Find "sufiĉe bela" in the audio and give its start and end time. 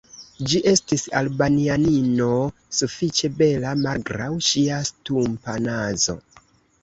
2.79-3.75